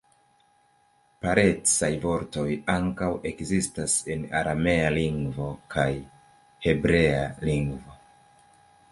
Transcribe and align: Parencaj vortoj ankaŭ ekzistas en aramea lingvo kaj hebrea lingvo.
Parencaj 1.23 1.89
vortoj 2.05 2.45
ankaŭ 2.75 3.09
ekzistas 3.31 3.97
en 4.13 4.23
aramea 4.39 4.87
lingvo 4.95 5.45
kaj 5.75 5.85
hebrea 6.65 7.21
lingvo. 7.51 7.99